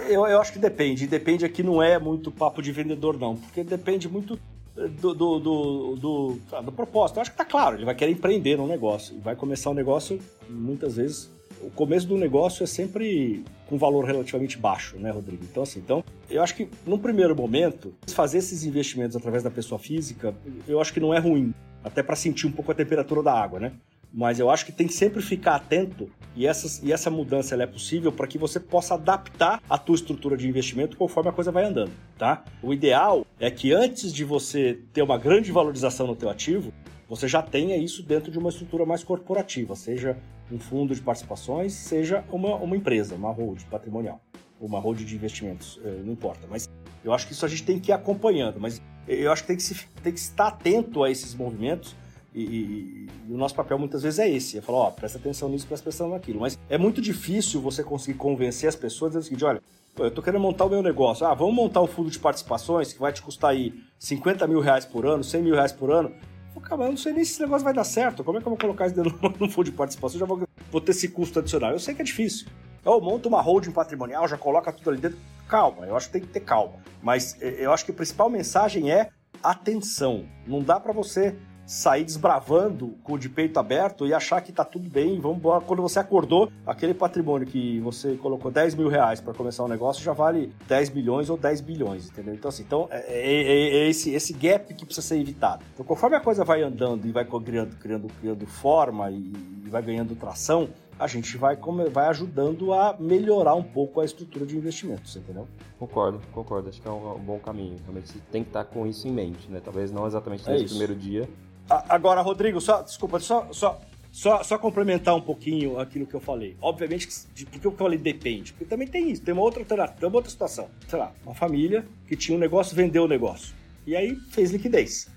[0.08, 1.08] eu, eu acho que depende.
[1.08, 3.36] Depende aqui não é muito papo de vendedor, não.
[3.36, 4.40] Porque depende muito
[4.76, 7.18] do, do, do, do, ah, do propósito.
[7.18, 9.16] Eu acho que tá claro, ele vai querer empreender num negócio.
[9.16, 11.30] E vai começar um negócio, muitas vezes,
[11.62, 15.44] o começo do negócio é sempre com valor relativamente baixo, né, Rodrigo?
[15.44, 19.80] Então, assim, então, eu acho que num primeiro momento, fazer esses investimentos através da pessoa
[19.80, 20.34] física,
[20.68, 21.54] eu acho que não é ruim.
[21.84, 23.72] Até para sentir um pouco a temperatura da água, né?
[24.14, 27.68] Mas eu acho que tem que sempre ficar atento e, essas, e essa mudança é
[27.68, 31.66] possível para que você possa adaptar a tua estrutura de investimento conforme a coisa vai
[31.66, 32.44] andando, tá?
[32.62, 36.72] O ideal é que antes de você ter uma grande valorização no teu ativo,
[37.10, 40.18] você já tenha isso dentro de uma estrutura mais corporativa, seja
[40.52, 44.22] um fundo de participações, seja uma, uma empresa, uma hold patrimonial,
[44.60, 46.48] uma hold de investimentos, eh, não importa.
[46.50, 46.70] Mas
[47.04, 49.58] eu acho que isso a gente tem que ir acompanhando, mas eu acho que tem
[49.58, 51.96] que, se, tem que estar atento a esses movimentos
[52.38, 55.50] e, e, e, o nosso papel muitas vezes é esse, é falar, ó, presta atenção
[55.50, 56.40] nisso, presta atenção naquilo.
[56.40, 59.62] Mas é muito difícil você conseguir convencer as pessoas dizendo o seguinte, olha,
[59.98, 61.26] eu tô querendo montar o meu negócio.
[61.26, 64.86] Ah, vamos montar um fundo de participações que vai te custar aí 50 mil reais
[64.86, 66.14] por ano, 100 mil reais por ano.
[66.54, 68.24] Pô, cara, eu não sei nem se esse negócio vai dar certo.
[68.24, 70.18] Como é que eu vou colocar isso dentro no fundo de participação?
[70.18, 71.72] Eu já vou, vou ter esse custo adicional.
[71.72, 72.48] Eu sei que é difícil.
[72.86, 75.18] Ou monta uma holding patrimonial, já coloca tudo ali dentro.
[75.48, 76.76] Calma, eu acho que tem que ter calma.
[77.02, 79.10] Mas eh, eu acho que a principal mensagem é
[79.42, 80.26] atenção.
[80.46, 81.36] Não dá para você
[81.68, 85.60] sair desbravando com o de peito aberto e achar que tá tudo bem, vamos embora.
[85.60, 90.02] Quando você acordou, aquele patrimônio que você colocou 10 mil reais para começar um negócio
[90.02, 92.34] já vale 10 milhões ou 10 bilhões, entendeu?
[92.34, 95.66] Então, assim, então é, é, é, é esse, esse gap que precisa ser evitado.
[95.74, 99.34] Então, conforme a coisa vai andando e vai criando, criando, criando forma e,
[99.66, 101.58] e vai ganhando tração, a gente vai,
[101.92, 105.48] vai ajudando a melhorar um pouco a estrutura de investimentos, entendeu?
[105.78, 106.70] Concordo, concordo.
[106.70, 107.76] Acho que é um, um bom caminho.
[107.84, 109.62] Realmente você tem que estar com isso em mente, né?
[109.64, 111.30] Talvez não exatamente nesse é primeiro dia,
[111.70, 116.56] Agora, Rodrigo, só, desculpa, só, só, só, só complementar um pouquinho aquilo que eu falei.
[116.62, 118.54] Obviamente, que, por que eu falei depende?
[118.54, 120.70] Porque também tem isso, tem uma outra tem uma outra situação.
[120.88, 123.54] Sei lá, uma família que tinha um negócio, vendeu o negócio.
[123.86, 125.10] E aí fez liquidez.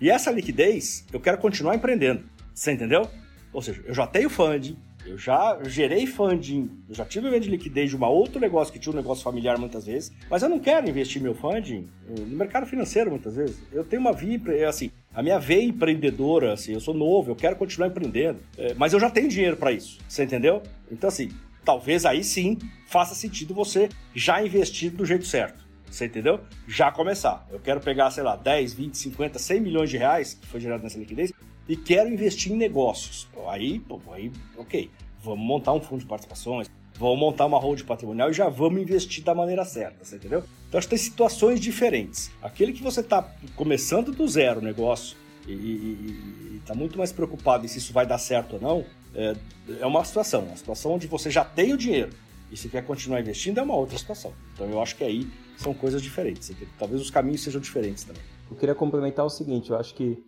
[0.00, 2.24] E essa liquidez, eu quero continuar empreendendo.
[2.54, 3.08] Você entendeu?
[3.52, 7.50] Ou seja, eu já tenho funding, eu já gerei funding, eu já tive evento de
[7.50, 10.58] liquidez de um outro negócio que tinha um negócio familiar muitas vezes, mas eu não
[10.58, 13.62] quero investir meu funding no mercado financeiro muitas vezes.
[13.72, 17.56] Eu tenho uma via, assim, a minha veia empreendedora, assim, eu sou novo, eu quero
[17.56, 20.62] continuar empreendendo, é, mas eu já tenho dinheiro para isso, você entendeu?
[20.90, 21.30] Então, assim,
[21.64, 25.66] talvez aí sim faça sentido você já investir do jeito certo.
[25.90, 26.40] Você entendeu?
[26.66, 27.46] Já começar.
[27.50, 30.82] Eu quero pegar, sei lá, 10, 20, 50, 100 milhões de reais que foi gerado
[30.82, 31.32] nessa liquidez
[31.68, 33.28] e quero investir em negócios.
[33.48, 34.90] Aí, aí, ok,
[35.22, 39.22] vamos montar um fundo de participações, vamos montar uma hold patrimonial e já vamos investir
[39.22, 40.42] da maneira certa, você entendeu?
[40.68, 42.30] Então acho que tem situações diferentes.
[42.42, 43.22] Aquele que você está
[43.54, 48.18] começando do zero o negócio e está muito mais preocupado em se isso vai dar
[48.18, 49.36] certo ou não, é,
[49.80, 50.44] é uma situação.
[50.44, 52.10] Uma situação onde você já tem o dinheiro
[52.50, 54.32] e se quer continuar investindo é uma outra situação.
[54.54, 56.50] Então eu acho que aí são coisas diferentes.
[56.78, 58.22] Talvez os caminhos sejam diferentes também.
[58.50, 60.22] Eu queria complementar o seguinte, eu acho que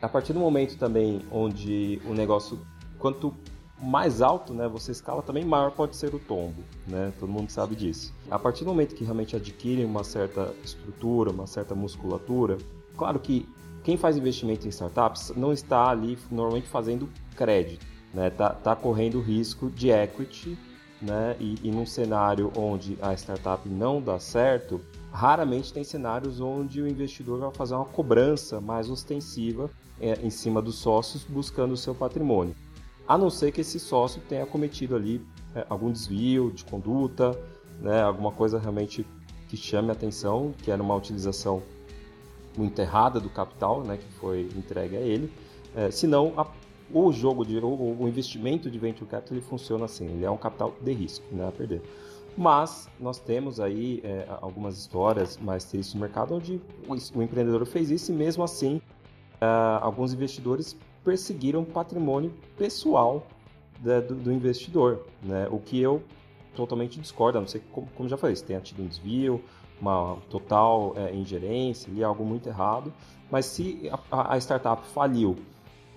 [0.00, 2.58] a partir do momento também onde o negócio,
[2.98, 3.34] quanto
[3.80, 6.62] mais alto né, você escala, também maior pode ser o tombo.
[6.86, 7.12] Né?
[7.18, 8.12] Todo mundo sabe disso.
[8.30, 12.58] A partir do momento que realmente adquirem uma certa estrutura, uma certa musculatura,
[12.96, 13.48] claro que
[13.84, 18.30] quem faz investimento em startups não está ali normalmente fazendo crédito, né?
[18.30, 20.58] tá, tá correndo risco de equity
[21.00, 21.36] né?
[21.38, 24.80] E, e num cenário onde a startup não dá certo,
[25.12, 30.60] raramente tem cenários onde o investidor vai fazer uma cobrança mais ostensiva é, em cima
[30.60, 32.54] dos sócios buscando o seu patrimônio.
[33.06, 37.38] A não ser que esse sócio tenha cometido ali é, algum desvio de conduta,
[37.80, 39.06] né, alguma coisa realmente
[39.48, 41.62] que chame a atenção, que era uma utilização
[42.56, 45.32] muito errada do capital né, que foi entregue a ele.
[45.74, 46.46] É, senão, a,
[46.92, 50.36] o jogo de o, o, investimento de venture capital ele funciona assim, ele é um
[50.36, 51.82] capital de risco, não é perder.
[52.36, 57.66] Mas nós temos aí é, algumas histórias mais tristes no mercado onde o, o empreendedor
[57.66, 58.80] fez isso e mesmo assim
[59.40, 59.46] é,
[59.80, 63.26] alguns investidores perseguiram patrimônio pessoal
[63.80, 65.48] da, do, do, investidor, né?
[65.50, 66.02] O que eu
[66.54, 69.42] totalmente discordo, a não que, como, como já falei, se tenha tido um desvio,
[69.80, 72.92] uma total é, ingerência, ali, algo muito errado.
[73.30, 75.36] Mas se a, a startup faliu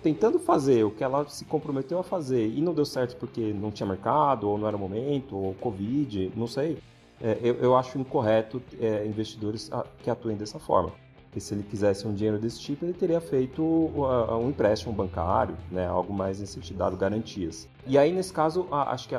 [0.02, 3.70] tentando fazer o que ela se comprometeu a fazer e não deu certo porque não
[3.70, 6.78] tinha mercado, ou não era o momento, ou Covid, não sei,
[7.22, 9.70] é, eu, eu, acho incorreto é, investidores
[10.02, 10.92] que atuem dessa forma.
[11.24, 15.86] Porque se ele quisesse um dinheiro desse tipo, ele teria feito um empréstimo bancário, né,
[15.86, 17.66] algo mais nesse sentido, dado garantias.
[17.86, 19.14] E aí, nesse caso, acho que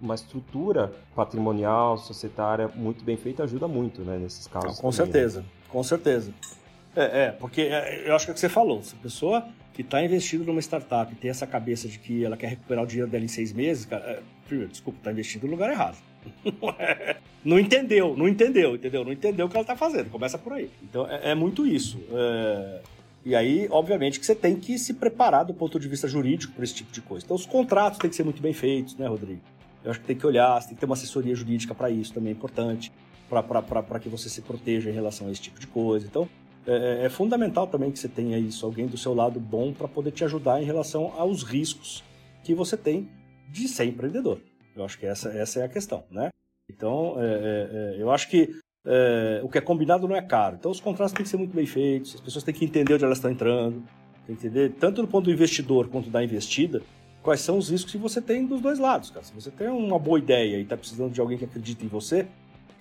[0.00, 4.78] uma estrutura patrimonial, societária muito bem feita ajuda muito né, nesses casos.
[4.78, 5.12] com também, né?
[5.12, 5.46] certeza, né?
[5.68, 6.32] com certeza.
[6.94, 8.82] É, é, porque é, eu acho que é o que você falou.
[8.82, 9.44] Se a pessoa
[9.76, 13.10] que está investindo numa startup tem essa cabeça de que ela quer recuperar o dinheiro
[13.10, 15.98] dela em seis meses, cara, é, primeiro, desculpa, está investindo no lugar errado.
[17.44, 19.04] não entendeu, não entendeu, entendeu?
[19.04, 20.08] Não entendeu o que ela está fazendo.
[20.08, 20.70] Começa por aí.
[20.82, 22.00] Então é, é muito isso.
[22.10, 22.80] É...
[23.22, 26.64] E aí, obviamente, que você tem que se preparar do ponto de vista jurídico para
[26.64, 27.26] esse tipo de coisa.
[27.26, 29.40] Então, os contratos têm que ser muito bem feitos, né, Rodrigo?
[29.84, 32.30] Eu acho que tem que olhar, tem que ter uma assessoria jurídica para isso também
[32.30, 32.90] é importante,
[33.28, 36.06] para que você se proteja em relação a esse tipo de coisa.
[36.06, 36.28] Então,
[36.66, 39.86] é, é, é, fundamental também que você tenha isso, alguém do seu lado bom para
[39.86, 42.02] poder te ajudar em relação aos riscos
[42.42, 43.08] que você tem
[43.48, 44.40] de ser empreendedor.
[44.74, 46.30] Eu acho que essa, essa é a questão, né?
[46.68, 48.50] Então, é, é, é eu acho que
[48.84, 50.56] é, o que é combinado não é caro.
[50.58, 53.04] Então, os contratos têm que ser muito bem feitos, as pessoas têm que entender onde
[53.04, 53.82] elas estão entrando,
[54.28, 56.82] entender tanto do ponto do investidor quanto da investida,
[57.22, 59.24] quais são os riscos que você tem dos dois lados, cara.
[59.24, 62.26] Se você tem uma boa ideia e está precisando de alguém que acredita em você,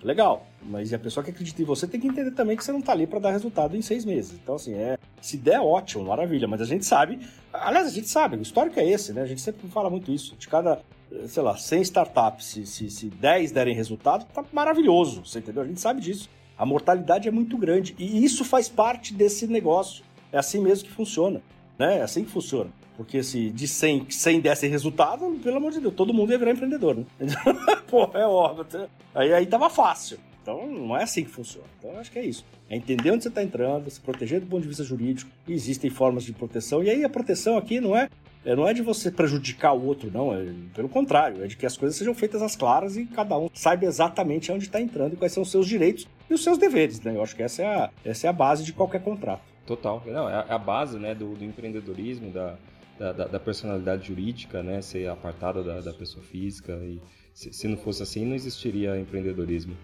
[0.06, 0.46] legal.
[0.62, 2.92] Mas a pessoa que acredita em você tem que entender também que você não está
[2.92, 4.40] ali para dar resultado em seis meses.
[4.42, 6.48] Então, assim, é, se der, ótimo, maravilha.
[6.48, 7.20] Mas a gente sabe,
[7.52, 9.22] aliás, a gente sabe, o histórico é esse, né?
[9.22, 10.36] A gente sempre fala muito isso.
[10.38, 10.80] De cada,
[11.28, 15.64] sei lá, 100 startups, se, se, se 10 derem resultado, tá maravilhoso, você entendeu?
[15.64, 16.30] A gente sabe disso.
[16.58, 17.96] A mortalidade é muito grande.
[17.98, 20.04] E isso faz parte desse negócio.
[20.32, 21.42] É assim mesmo que funciona.
[21.78, 21.98] Né?
[21.98, 22.70] É assim que funciona.
[22.98, 26.52] Porque se de 100, 100 desse resultado, pelo amor de Deus, todo mundo ia virar
[26.52, 27.06] empreendedor, né?
[27.88, 28.90] Pô, é óbvio.
[29.14, 30.18] Aí, aí tava fácil.
[30.46, 31.66] Então não é assim que funciona.
[31.80, 32.46] Então acho que é isso.
[32.70, 35.32] É entender onde você está entrando, se proteger do ponto de vista jurídico.
[35.48, 36.84] existem formas de proteção.
[36.84, 38.08] E aí a proteção aqui não é,
[38.46, 40.32] é, não é de você prejudicar o outro, não.
[40.36, 43.50] É pelo contrário, é de que as coisas sejam feitas às claras e cada um
[43.56, 47.02] saiba exatamente onde está entrando e quais são os seus direitos e os seus deveres.
[47.02, 47.16] Né?
[47.16, 49.42] Eu acho que essa é a, essa é a base de qualquer contrato.
[49.66, 50.04] Total.
[50.06, 52.56] Não, é a base né, do, do empreendedorismo, da,
[52.98, 56.74] da, da, personalidade jurídica, né, ser apartada da, da pessoa física.
[56.84, 57.00] E
[57.34, 59.76] se, se, não fosse assim, não existiria empreendedorismo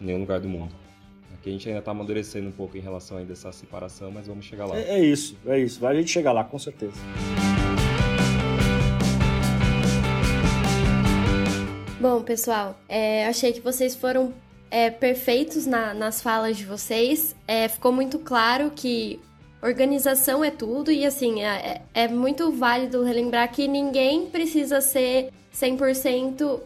[0.00, 0.74] em nenhum lugar do mundo.
[1.34, 4.44] Aqui a gente ainda está amadurecendo um pouco em relação a essa separação, mas vamos
[4.44, 4.76] chegar lá.
[4.76, 5.80] É, é isso, é isso.
[5.80, 6.94] Vai a gente chegar lá, com certeza.
[12.00, 14.32] Bom, pessoal, é, achei que vocês foram
[14.70, 17.34] é, perfeitos na, nas falas de vocês.
[17.46, 19.20] É, ficou muito claro que
[19.62, 25.30] organização é tudo e assim, é, é, é muito válido relembrar que ninguém precisa ser
[25.52, 26.60] 100%,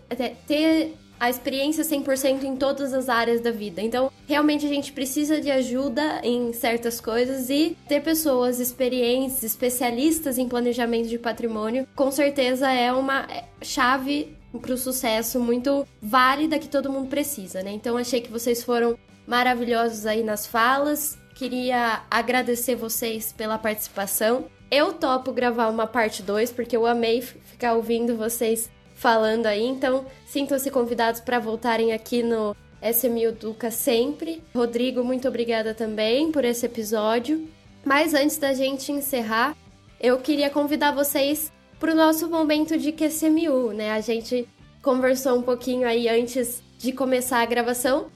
[0.46, 3.80] ter a experiência 100% em todas as áreas da vida.
[3.80, 10.36] Então, realmente a gente precisa de ajuda em certas coisas e ter pessoas experientes, especialistas
[10.36, 13.28] em planejamento de patrimônio, com certeza é uma
[13.62, 17.70] chave para o sucesso muito válida que todo mundo precisa, né?
[17.70, 24.46] Então, achei que vocês foram maravilhosos aí nas falas queria agradecer vocês pela participação.
[24.70, 29.64] Eu topo gravar uma parte 2, porque eu amei ficar ouvindo vocês falando aí.
[29.64, 34.42] Então, sintam-se convidados para voltarem aqui no SMU Duca sempre.
[34.54, 37.48] Rodrigo, muito obrigada também por esse episódio.
[37.84, 39.56] Mas antes da gente encerrar,
[40.00, 43.92] eu queria convidar vocês para o nosso momento de QCMU, né?
[43.92, 44.48] A gente
[44.80, 48.06] conversou um pouquinho aí antes de começar a gravação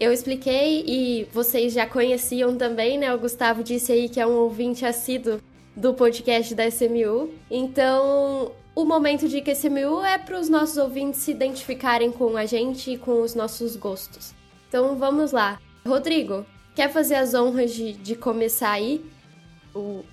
[0.00, 3.12] eu expliquei e vocês já conheciam também, né?
[3.14, 5.40] O Gustavo disse aí que é um ouvinte assíduo
[5.76, 7.30] do podcast da SMU.
[7.50, 12.46] Então, o momento de que SMU é para os nossos ouvintes se identificarem com a
[12.46, 14.34] gente e com os nossos gostos.
[14.68, 15.60] Então, vamos lá.
[15.86, 19.04] Rodrigo, quer fazer as honras de, de começar aí?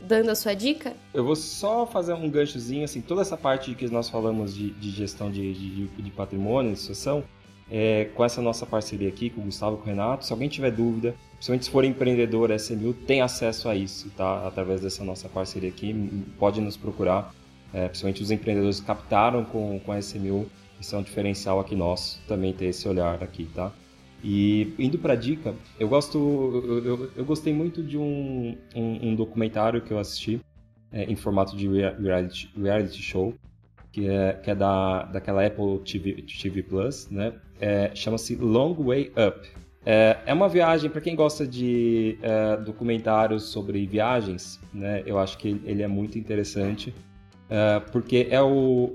[0.02, 0.94] dando a sua dica?
[1.14, 4.92] Eu vou só fazer um ganchozinho, assim, toda essa parte que nós falamos de, de
[4.92, 7.24] gestão de, de, de patrimônio, de sucessão,
[7.70, 10.48] é, com essa nossa parceria aqui, com o Gustavo e com o Renato, se alguém
[10.48, 14.48] tiver dúvida, principalmente se for empreendedor SMU, tem acesso a isso, tá?
[14.48, 15.94] Através dessa nossa parceria aqui,
[16.38, 17.34] pode nos procurar.
[17.74, 20.46] É, principalmente os empreendedores que captaram com, com a SMU,
[20.80, 23.72] isso é um diferencial aqui nosso, também ter esse olhar aqui, tá?
[24.24, 29.16] E indo para dica, eu gosto, eu, eu, eu, gostei muito de um, um, um,
[29.16, 30.40] documentário que eu assisti
[30.92, 33.36] é, em formato de reality, reality show,
[33.92, 37.34] que é, que é da, daquela Apple TV, TV Plus, né?
[37.60, 39.48] É, Chama-se Long Way Up.
[39.86, 45.04] É, é uma viagem, para quem gosta de é, documentários sobre viagens, né?
[45.06, 46.94] Eu acho que ele é muito interessante.
[47.46, 48.48] Uh, porque é o,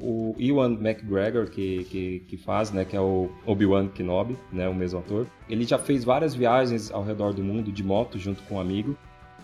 [0.02, 4.74] o Ewan McGregor que, que, que, faz, né, que é o Obi-Wan Kenobi, né, o
[4.74, 5.24] mesmo ator.
[5.48, 8.96] Ele já fez várias viagens ao redor do mundo de moto junto com um amigo.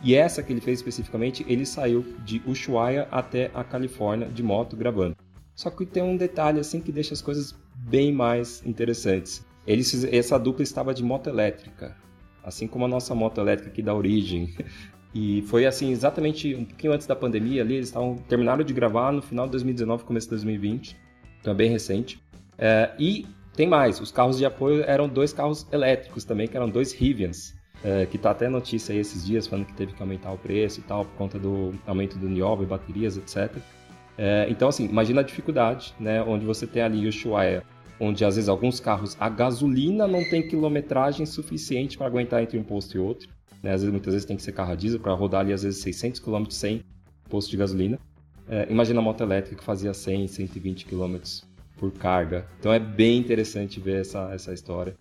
[0.03, 4.77] E essa que ele fez especificamente, ele saiu de Ushuaia até a Califórnia de moto
[4.77, 5.17] gravando.
[5.57, 9.45] Só que tem um detalhe assim que deixa as coisas bem mais interessantes.
[9.67, 11.97] Eles, essa dupla estava de moto elétrica,
[12.45, 14.55] assim como a nossa moto elétrica aqui da origem.
[15.15, 19.11] E foi assim, exatamente um pouquinho antes da pandemia ali, eles estavam terminaram de gravar
[19.13, 20.95] no final de 2019, começo de 2020.
[21.41, 22.21] Então é bem recente.
[22.59, 26.69] É, e tem mais, os carros de apoio eram dois carros elétricos também, que eram
[26.69, 27.55] dois Rivians.
[27.83, 30.81] É, que tá até notícia aí esses dias falando que teve que aumentar o preço
[30.81, 33.57] e tal, por conta do aumento do nióbio, baterias, etc.
[34.19, 36.23] É, então, assim, imagina a dificuldade, né?
[36.23, 37.63] Onde você tem ali o Ushuaia,
[38.01, 42.63] onde às vezes alguns carros, a gasolina não tem quilometragem suficiente para aguentar entre um
[42.63, 43.29] posto e outro.
[43.63, 43.73] Né?
[43.73, 45.81] Às vezes, muitas vezes tem que ser carro a diesel para rodar ali às vezes
[45.83, 46.83] 600 km sem
[47.29, 47.99] posto de gasolina.
[48.49, 51.17] É, imagina a moto elétrica que fazia 100, 120 km
[51.77, 52.47] por carga.
[52.59, 54.95] Então é bem interessante ver essa, essa história.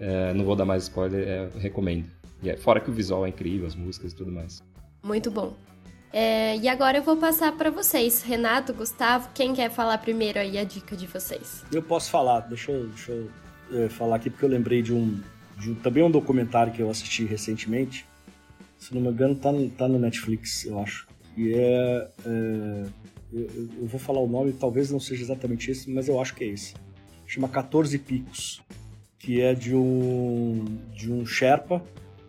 [0.00, 2.06] É, não vou dar mais spoiler, é, recomendo.
[2.42, 4.62] E é, fora que o visual é incrível, as músicas e tudo mais.
[5.02, 5.54] Muito bom.
[6.12, 8.22] É, e agora eu vou passar para vocês.
[8.22, 11.64] Renato, Gustavo, quem quer falar primeiro aí a dica de vocês?
[11.72, 13.30] Eu posso falar, deixa eu, deixa eu
[13.72, 15.20] é, falar aqui porque eu lembrei de um,
[15.58, 18.06] de também um documentário que eu assisti recentemente.
[18.78, 21.06] Se não me engano, tá no, tá no Netflix, eu acho.
[21.36, 22.10] E é.
[22.24, 23.46] é eu,
[23.80, 26.46] eu, vou falar o nome, talvez não seja exatamente esse, mas eu acho que é
[26.46, 26.74] esse.
[27.26, 28.62] Chama 14 Picos,
[29.18, 31.84] que é de um, de um Sherpa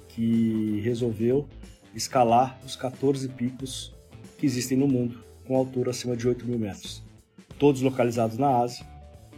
[0.09, 1.47] que resolveu
[1.95, 3.93] escalar os 14 picos
[4.37, 7.03] que existem no mundo, com altura acima de 8 mil metros.
[7.57, 8.85] Todos localizados na Ásia.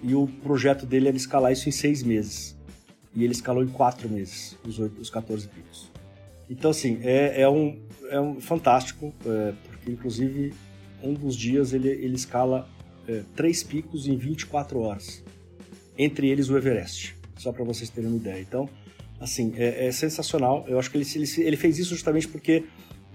[0.04, 2.58] E o projeto dele era escalar isso em seis meses
[3.16, 5.92] e ele escalou em quatro meses os, 8, os 14 picos.
[6.50, 10.54] Então, assim, é, é, um, é um fantástico, é, porque inclusive
[11.02, 12.68] um dos dias ele, ele escala
[13.08, 15.24] é, três picos em 24 horas,
[15.98, 18.42] entre eles o Everest, só para vocês terem uma ideia.
[18.42, 18.70] Então,
[19.22, 20.66] assim, é, é sensacional.
[20.68, 22.64] Eu acho que ele, ele, ele, fez isso justamente porque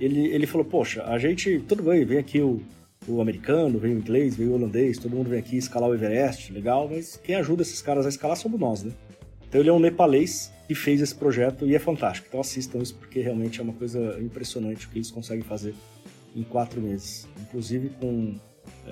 [0.01, 2.63] ele, ele falou: Poxa, a gente, tudo bem, vem aqui o,
[3.09, 6.53] o americano, vem o inglês, vem o holandês, todo mundo vem aqui escalar o Everest,
[6.53, 8.93] legal, mas quem ajuda esses caras a escalar somos nós, né?
[9.49, 12.29] Então ele é um nepalês que fez esse projeto e é fantástico.
[12.29, 15.75] Então assistam isso porque realmente é uma coisa impressionante o que eles conseguem fazer
[16.35, 17.29] em quatro meses.
[17.41, 18.37] Inclusive com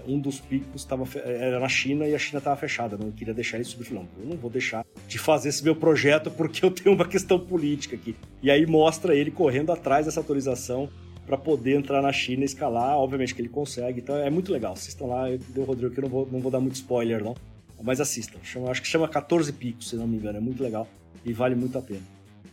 [0.07, 2.97] um dos picos tava, era na China e a China estava fechada.
[2.97, 3.93] Não queria deixar ele subir.
[3.93, 7.39] Não, eu não vou deixar de fazer esse meu projeto porque eu tenho uma questão
[7.39, 8.17] política aqui.
[8.43, 10.89] E aí mostra ele correndo atrás dessa autorização
[11.27, 12.97] para poder entrar na China e escalar.
[12.97, 14.01] Obviamente que ele consegue.
[14.01, 14.73] Então é muito legal.
[14.73, 15.31] Assistam lá.
[15.31, 17.35] Eu dei o Rodrigo eu não vou, não vou dar muito spoiler, não.
[17.83, 18.39] Mas assistam.
[18.43, 20.39] Chama, acho que chama 14 Picos, se não me engano.
[20.39, 20.89] É muito legal
[21.25, 22.03] e vale muito a pena.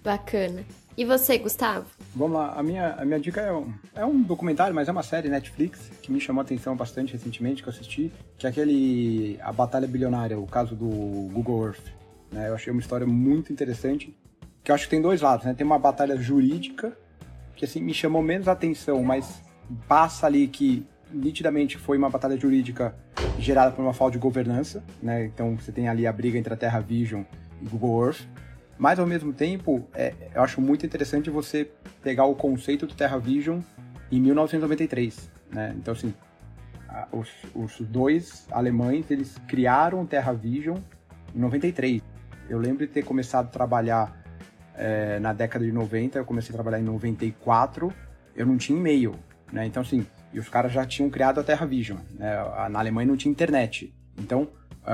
[0.04, 0.64] Bacana.
[0.98, 1.86] E você, Gustavo?
[2.14, 5.04] Vamos lá, a minha, a minha dica é um, é um documentário, mas é uma
[5.04, 9.40] série Netflix que me chamou a atenção bastante recentemente, que eu assisti, que é aquele
[9.42, 10.90] A Batalha Bilionária, o caso do
[11.32, 11.86] Google Earth.
[12.32, 12.50] Né?
[12.50, 14.16] Eu achei uma história muito interessante,
[14.64, 15.54] que eu acho que tem dois lados, né?
[15.54, 16.96] Tem uma batalha jurídica,
[17.56, 19.42] que assim, me chamou menos atenção, mas
[19.88, 22.96] passa ali que nitidamente foi uma batalha jurídica
[23.40, 25.26] gerada por uma falta de governança, né?
[25.26, 27.24] Então você tem ali a briga entre a Terra Vision
[27.62, 28.22] e Google Earth.
[28.82, 31.70] Mas ao mesmo tempo, é, eu acho muito interessante você
[32.02, 33.60] pegar o conceito do Terra Vision
[34.12, 35.76] em 1993, né?
[35.78, 36.12] Então assim,
[36.90, 40.80] a, os, os dois alemães eles criaram o Terra Vision
[41.36, 42.02] em 93.
[42.50, 44.20] Eu lembro de ter começado a trabalhar
[44.76, 47.94] é, na década de 90, eu comecei a trabalhar em 94,
[48.36, 49.14] eu não tinha e-mail,
[49.54, 49.64] né?
[49.64, 52.00] Então assim, e os caras já tinham criado a Terra Vision.
[52.18, 52.34] Né?
[52.72, 53.94] Na Alemanha não tinha internet.
[54.18, 54.48] Então,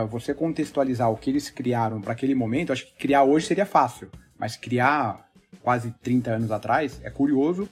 [0.09, 4.09] você contextualizar o que eles criaram para aquele momento, acho que criar hoje seria fácil.
[4.37, 5.27] Mas criar
[5.61, 7.67] quase 30 anos atrás é curioso.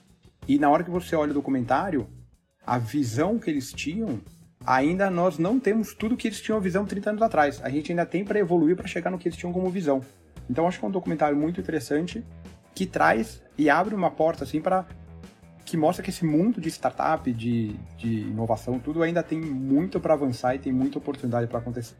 [0.47, 2.07] E na hora que você olha o documentário,
[2.65, 4.19] a visão que eles tinham,
[4.65, 7.61] ainda nós não temos tudo que eles tinham visão 30 anos atrás.
[7.63, 10.01] A gente ainda tem para evoluir para chegar no que eles tinham como visão.
[10.49, 12.23] Então acho que é um documentário muito interessante
[12.73, 14.85] que traz e abre uma porta assim para
[15.65, 20.13] que mostra que esse mundo de startup, de, de inovação, tudo ainda tem muito para
[20.13, 21.95] avançar e tem muita oportunidade para acontecer.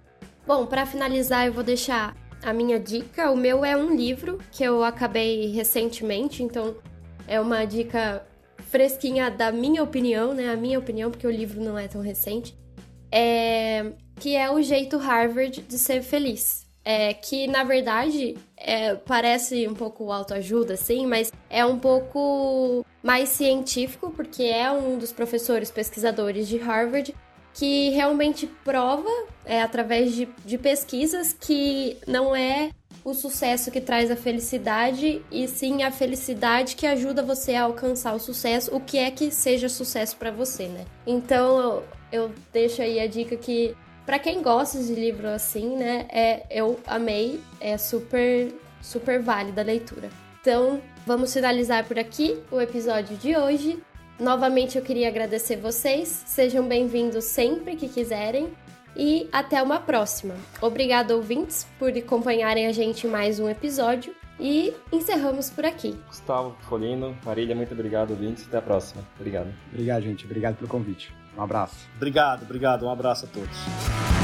[0.45, 3.31] Bom, para finalizar, eu vou deixar a minha dica.
[3.31, 6.75] O meu é um livro que eu acabei recentemente, então
[7.27, 8.25] é uma dica
[8.69, 10.51] fresquinha da minha opinião, né?
[10.51, 12.55] A minha opinião, porque o livro não é tão recente.
[13.11, 13.93] É...
[14.17, 16.63] Que é O Jeito Harvard de Ser Feliz.
[16.87, 23.29] É, que na verdade é, parece um pouco autoajuda, assim, mas é um pouco mais
[23.29, 27.13] científico, porque é um dos professores pesquisadores de Harvard
[27.53, 29.07] que realmente prova,
[29.45, 32.71] é, através de, de pesquisas, que não é
[33.03, 38.15] o sucesso que traz a felicidade, e sim a felicidade que ajuda você a alcançar
[38.15, 40.83] o sucesso, o que é que seja sucesso para você, né?
[41.05, 46.43] Então eu, deixo aí a dica que para quem gosta de livro assim, né, é
[46.49, 48.51] eu amei, é super
[48.81, 50.09] super válida a leitura.
[50.41, 53.81] Então, vamos finalizar por aqui o episódio de hoje.
[54.19, 56.23] Novamente eu queria agradecer vocês.
[56.25, 58.49] Sejam bem-vindos sempre que quiserem
[58.95, 60.35] e até uma próxima.
[60.61, 65.95] Obrigado ouvintes por acompanharem a gente em mais um episódio e encerramos por aqui.
[66.07, 68.47] Gustavo Folino, Marília, muito obrigado ouvintes.
[68.47, 69.03] Até a próxima.
[69.19, 69.53] Obrigado.
[69.71, 70.25] Obrigado, gente.
[70.25, 71.13] Obrigado pelo convite.
[71.37, 71.75] Um abraço.
[71.97, 72.85] Obrigado, obrigado.
[72.85, 74.14] Um abraço a todos.